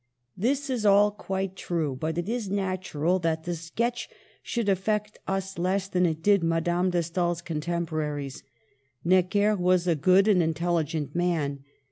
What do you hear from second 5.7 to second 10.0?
than it did Madame de Stael's contemporaries. Necker was a